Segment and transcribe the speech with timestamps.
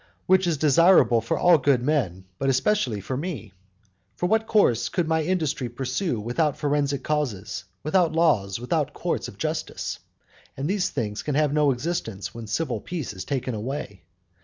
[0.25, 3.53] which is desirable for all good men, but especially for me.
[4.15, 9.37] For what course could my industry pursue without forensic causes, without laws, without courts of
[9.37, 9.99] justice?
[10.57, 14.01] and these things can have no existence when civil peace is taken away.